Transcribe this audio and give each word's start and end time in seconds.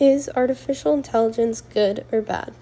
Is 0.00 0.28
artificial 0.34 0.92
intelligence 0.92 1.60
good 1.60 2.04
or 2.10 2.20
bad? 2.20 2.52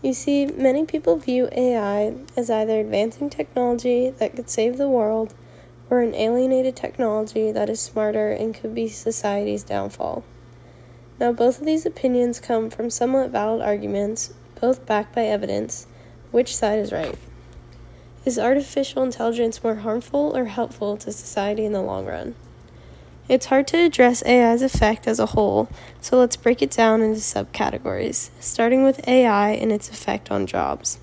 You 0.00 0.14
see, 0.14 0.46
many 0.46 0.86
people 0.86 1.16
view 1.16 1.50
AI 1.52 2.14
as 2.34 2.48
either 2.48 2.80
advancing 2.80 3.28
technology 3.28 4.08
that 4.08 4.34
could 4.34 4.48
save 4.48 4.78
the 4.78 4.88
world 4.88 5.34
or 5.90 6.00
an 6.00 6.14
alienated 6.14 6.74
technology 6.74 7.52
that 7.52 7.68
is 7.68 7.78
smarter 7.78 8.30
and 8.30 8.54
could 8.54 8.74
be 8.74 8.88
society's 8.88 9.64
downfall. 9.64 10.24
Now, 11.20 11.30
both 11.32 11.58
of 11.58 11.66
these 11.66 11.84
opinions 11.84 12.40
come 12.40 12.70
from 12.70 12.88
somewhat 12.88 13.30
valid 13.30 13.60
arguments, 13.60 14.32
both 14.58 14.86
backed 14.86 15.14
by 15.14 15.26
evidence. 15.26 15.86
Which 16.30 16.56
side 16.56 16.78
is 16.78 16.90
right? 16.90 17.18
Is 18.24 18.38
artificial 18.38 19.02
intelligence 19.02 19.62
more 19.62 19.76
harmful 19.76 20.34
or 20.34 20.46
helpful 20.46 20.96
to 20.96 21.12
society 21.12 21.66
in 21.66 21.72
the 21.72 21.82
long 21.82 22.06
run? 22.06 22.34
It's 23.28 23.46
hard 23.46 23.66
to 23.68 23.78
address 23.78 24.22
AI's 24.24 24.62
effect 24.62 25.08
as 25.08 25.18
a 25.18 25.26
whole, 25.26 25.68
so 26.00 26.16
let's 26.16 26.36
break 26.36 26.62
it 26.62 26.70
down 26.70 27.02
into 27.02 27.18
subcategories, 27.18 28.30
starting 28.38 28.84
with 28.84 29.06
AI 29.08 29.50
and 29.50 29.72
its 29.72 29.90
effect 29.90 30.30
on 30.30 30.46
jobs. 30.46 31.00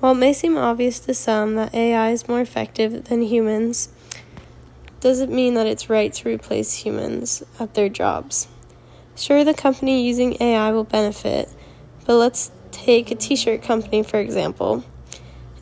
While 0.00 0.12
it 0.12 0.18
may 0.18 0.32
seem 0.32 0.56
obvious 0.56 0.98
to 1.00 1.14
some 1.14 1.54
that 1.54 1.72
AI 1.72 2.10
is 2.10 2.26
more 2.26 2.40
effective 2.40 3.04
than 3.04 3.22
humans, 3.22 3.90
doesn't 4.98 5.30
mean 5.30 5.54
that 5.54 5.68
it's 5.68 5.88
right 5.88 6.12
to 6.14 6.28
replace 6.28 6.84
humans 6.84 7.44
at 7.60 7.74
their 7.74 7.88
jobs. 7.88 8.48
Sure, 9.14 9.44
the 9.44 9.54
company 9.54 10.04
using 10.04 10.36
AI 10.40 10.72
will 10.72 10.82
benefit, 10.82 11.48
but 12.06 12.16
let's 12.16 12.50
take 12.72 13.12
a 13.12 13.14
t 13.14 13.36
shirt 13.36 13.62
company 13.62 14.02
for 14.02 14.18
example, 14.18 14.82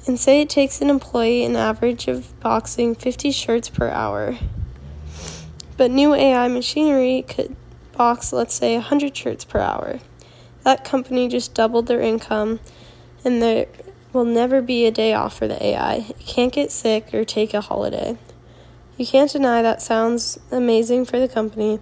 and 0.07 0.19
say 0.19 0.41
it 0.41 0.49
takes 0.49 0.81
an 0.81 0.89
employee 0.89 1.45
an 1.45 1.57
average 1.57 2.09
of 2.09 2.41
boxing 2.41 2.95
50 2.95 3.31
shirts 3.33 3.69
per 3.69 3.91
hour. 3.91 4.39
But 5.79 5.93
new 5.93 6.13
AI 6.13 6.49
machinery 6.49 7.25
could 7.27 7.55
box, 7.97 8.33
let's 8.33 8.55
say, 8.55 8.75
100 8.75 9.17
shirts 9.17 9.45
per 9.45 9.61
hour. 9.61 10.01
That 10.65 10.85
company 10.85 11.29
just 11.29 11.55
doubled 11.55 11.87
their 11.87 12.01
income, 12.01 12.59
and 13.25 13.41
there 13.41 13.67
will 14.13 14.25
never 14.25 14.61
be 14.61 14.87
a 14.87 14.91
day 14.91 15.15
off 15.15 15.39
for 15.39 15.47
the 15.47 15.65
AI. 15.65 16.07
It 16.09 16.27
can't 16.27 16.53
get 16.53 16.73
sick 16.73 17.15
or 17.15 17.25
take 17.25 17.55
a 17.55 17.61
holiday. 17.61 18.19
You 18.97 19.07
can't 19.07 19.31
deny 19.31 19.63
that 19.63 19.81
sounds 19.81 20.37
amazing 20.51 21.05
for 21.05 21.21
the 21.21 21.29
company. 21.29 21.79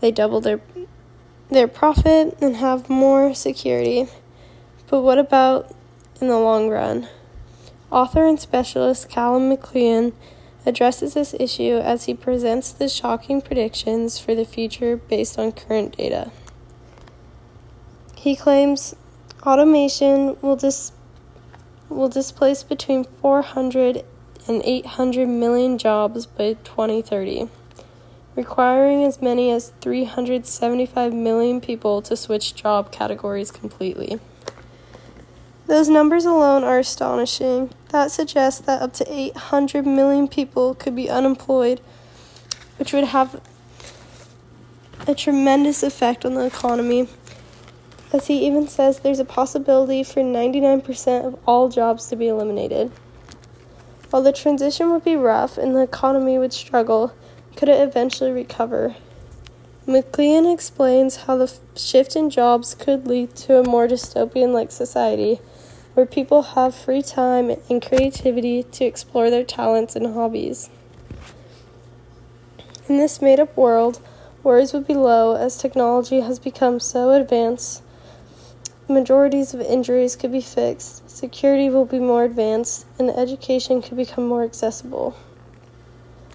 They 0.00 0.10
double 0.10 0.40
their 0.40 0.60
their 1.48 1.68
profit 1.68 2.36
and 2.42 2.56
have 2.56 2.90
more 2.90 3.34
security. 3.34 4.08
But 4.88 5.02
what 5.02 5.16
about 5.18 5.72
in 6.20 6.26
the 6.26 6.38
long 6.38 6.68
run? 6.68 7.08
Author 7.90 8.26
and 8.26 8.38
specialist 8.38 9.08
Callum 9.08 9.48
McLean 9.48 10.12
addresses 10.66 11.14
this 11.14 11.34
issue 11.38 11.78
as 11.78 12.04
he 12.04 12.14
presents 12.14 12.72
the 12.72 12.88
shocking 12.88 13.40
predictions 13.40 14.18
for 14.18 14.34
the 14.34 14.44
future 14.44 14.96
based 14.96 15.38
on 15.38 15.52
current 15.52 15.96
data. 15.96 16.30
He 18.16 18.36
claims 18.36 18.94
automation 19.46 20.36
will, 20.42 20.56
dis- 20.56 20.92
will 21.88 22.08
displace 22.08 22.62
between 22.62 23.04
400 23.04 24.04
and 24.48 24.62
800 24.64 25.26
million 25.26 25.78
jobs 25.78 26.26
by 26.26 26.54
2030, 26.64 27.48
requiring 28.34 29.04
as 29.04 29.22
many 29.22 29.50
as 29.50 29.72
375 29.80 31.12
million 31.12 31.60
people 31.60 32.02
to 32.02 32.16
switch 32.16 32.54
job 32.54 32.90
categories 32.90 33.50
completely. 33.50 34.18
Those 35.68 35.90
numbers 35.90 36.24
alone 36.24 36.64
are 36.64 36.78
astonishing. 36.78 37.68
That 37.90 38.10
suggests 38.10 38.62
that 38.62 38.80
up 38.80 38.94
to 38.94 39.12
800 39.12 39.86
million 39.86 40.26
people 40.26 40.74
could 40.74 40.96
be 40.96 41.10
unemployed, 41.10 41.82
which 42.78 42.94
would 42.94 43.04
have 43.04 43.38
a 45.06 45.14
tremendous 45.14 45.82
effect 45.82 46.24
on 46.24 46.32
the 46.32 46.46
economy. 46.46 47.06
As 48.14 48.28
he 48.28 48.46
even 48.46 48.66
says, 48.66 49.00
there's 49.00 49.18
a 49.18 49.26
possibility 49.26 50.02
for 50.02 50.20
99% 50.20 51.26
of 51.26 51.38
all 51.46 51.68
jobs 51.68 52.06
to 52.06 52.16
be 52.16 52.28
eliminated. 52.28 52.90
While 54.08 54.22
the 54.22 54.32
transition 54.32 54.90
would 54.90 55.04
be 55.04 55.16
rough 55.16 55.58
and 55.58 55.76
the 55.76 55.82
economy 55.82 56.38
would 56.38 56.54
struggle, 56.54 57.12
could 57.56 57.68
it 57.68 57.86
eventually 57.86 58.32
recover? 58.32 58.96
McLean 59.86 60.46
explains 60.46 61.16
how 61.16 61.36
the 61.36 61.52
shift 61.76 62.16
in 62.16 62.30
jobs 62.30 62.74
could 62.74 63.06
lead 63.06 63.36
to 63.36 63.58
a 63.58 63.68
more 63.68 63.86
dystopian 63.86 64.54
like 64.54 64.72
society 64.72 65.40
where 65.98 66.06
people 66.06 66.42
have 66.54 66.72
free 66.72 67.02
time 67.02 67.50
and 67.68 67.84
creativity 67.84 68.62
to 68.62 68.84
explore 68.84 69.30
their 69.30 69.42
talents 69.42 69.96
and 69.96 70.14
hobbies. 70.14 70.70
In 72.88 72.98
this 72.98 73.20
made 73.20 73.40
up 73.40 73.56
world, 73.56 74.00
worries 74.44 74.72
would 74.72 74.86
be 74.86 74.94
low 74.94 75.34
as 75.34 75.56
technology 75.56 76.20
has 76.20 76.38
become 76.38 76.78
so 76.78 77.10
advanced. 77.10 77.82
Majorities 78.88 79.52
of 79.52 79.60
injuries 79.60 80.14
could 80.14 80.30
be 80.30 80.40
fixed, 80.40 81.10
security 81.10 81.68
will 81.68 81.84
be 81.84 81.98
more 81.98 82.22
advanced, 82.22 82.86
and 82.96 83.10
education 83.10 83.82
could 83.82 83.96
become 83.96 84.24
more 84.24 84.44
accessible. 84.44 85.16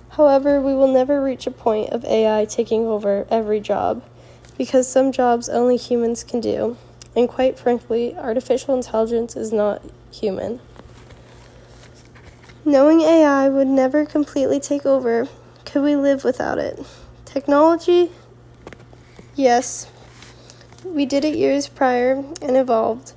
However, 0.10 0.60
we 0.60 0.74
will 0.74 0.92
never 0.92 1.24
reach 1.24 1.48
a 1.48 1.52
point 1.52 1.92
of 1.92 2.04
AI 2.04 2.44
taking 2.44 2.86
over 2.86 3.26
every 3.32 3.62
job 3.62 4.04
because 4.58 4.90
some 4.90 5.14
jobs 5.14 5.48
only 5.48 5.78
humans 5.78 6.22
can 6.26 6.42
do 6.42 6.76
and 7.16 7.30
quite 7.30 7.60
frankly, 7.60 8.16
artificial 8.16 8.76
intelligence 8.76 9.36
is 9.36 9.52
not 9.52 9.82
human. 10.12 10.60
Knowing 12.66 13.02
AI 13.02 13.50
would 13.50 13.68
never 13.68 14.06
completely 14.06 14.60
take 14.60 14.86
over, 14.86 15.28
could 15.66 15.84
we 15.84 15.96
live 15.96 16.24
without 16.24 16.58
it? 16.58 16.80
Technology? 17.26 18.12
Yes. 19.36 19.90
We 20.86 21.06
did 21.06 21.26
it 21.26 21.36
years 21.36 21.68
prior 21.68 22.24
and 22.42 22.56
evolved. 22.56 23.14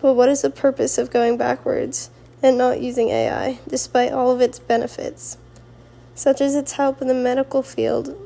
But 0.00 0.14
what 0.14 0.28
is 0.28 0.42
the 0.42 0.50
purpose 0.50 0.98
of 0.98 1.10
going 1.10 1.36
backwards 1.36 2.10
and 2.42 2.56
not 2.56 2.80
using 2.80 3.10
AI, 3.10 3.58
despite 3.68 4.12
all 4.12 4.30
of 4.30 4.40
its 4.40 4.58
benefits, 4.58 5.38
such 6.14 6.40
as 6.40 6.54
its 6.54 6.72
help 6.72 7.02
in 7.02 7.08
the 7.08 7.14
medical 7.14 7.62
field? 7.62 8.16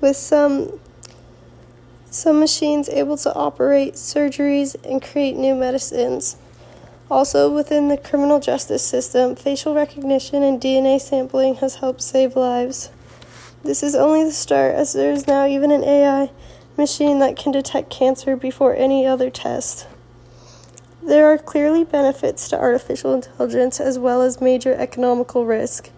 With 0.00 0.16
some 0.16 0.78
some 2.16 2.40
machines 2.40 2.88
able 2.88 3.16
to 3.18 3.34
operate 3.34 3.94
surgeries 3.94 4.74
and 4.84 5.02
create 5.02 5.36
new 5.36 5.54
medicines. 5.54 6.36
Also, 7.10 7.54
within 7.54 7.88
the 7.88 7.96
criminal 7.96 8.40
justice 8.40 8.84
system, 8.84 9.36
facial 9.36 9.74
recognition 9.74 10.42
and 10.42 10.60
DNA 10.60 11.00
sampling 11.00 11.56
has 11.56 11.76
helped 11.76 12.00
save 12.00 12.34
lives. 12.34 12.90
This 13.62 13.82
is 13.82 13.94
only 13.94 14.24
the 14.24 14.32
start, 14.32 14.74
as 14.74 14.92
there 14.92 15.12
is 15.12 15.26
now 15.26 15.46
even 15.46 15.70
an 15.70 15.84
AI 15.84 16.30
machine 16.76 17.18
that 17.18 17.36
can 17.36 17.52
detect 17.52 17.90
cancer 17.90 18.34
before 18.34 18.74
any 18.74 19.06
other 19.06 19.30
test. 19.30 19.86
There 21.02 21.30
are 21.30 21.38
clearly 21.38 21.84
benefits 21.84 22.48
to 22.48 22.58
artificial 22.58 23.14
intelligence 23.14 23.78
as 23.78 23.98
well 23.98 24.22
as 24.22 24.40
major 24.40 24.74
economical 24.74 25.44
risk, 25.44 25.90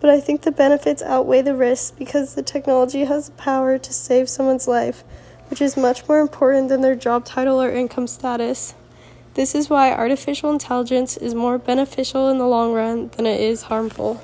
but 0.00 0.08
I 0.08 0.20
think 0.20 0.42
the 0.42 0.52
benefits 0.52 1.02
outweigh 1.02 1.42
the 1.42 1.56
risks 1.56 1.90
because 1.90 2.34
the 2.34 2.42
technology 2.42 3.04
has 3.04 3.26
the 3.26 3.32
power 3.32 3.76
to 3.76 3.92
save 3.92 4.28
someone's 4.28 4.68
life 4.68 5.02
which 5.48 5.60
is 5.60 5.76
much 5.76 6.08
more 6.08 6.20
important 6.20 6.68
than 6.68 6.80
their 6.80 6.94
job 6.94 7.24
title 7.24 7.60
or 7.60 7.70
income 7.70 8.06
status. 8.06 8.74
This 9.34 9.54
is 9.54 9.68
why 9.68 9.92
artificial 9.92 10.50
intelligence 10.50 11.16
is 11.16 11.34
more 11.34 11.58
beneficial 11.58 12.28
in 12.28 12.38
the 12.38 12.46
long 12.46 12.72
run 12.72 13.08
than 13.16 13.26
it 13.26 13.40
is 13.40 13.62
harmful. 13.62 14.20